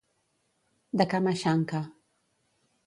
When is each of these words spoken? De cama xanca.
De 0.97 1.05
cama 1.11 1.33
xanca. 1.41 1.79